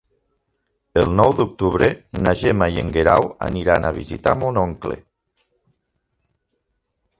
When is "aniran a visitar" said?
3.49-4.35